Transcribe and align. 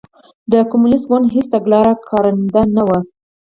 د 0.51 0.53
کمونېست 0.69 1.05
ګوند 1.09 1.25
هېڅ 1.35 1.45
تګلاره 1.53 1.93
کارنده 2.09 2.61
نه 2.75 2.83
وه. 2.87 2.99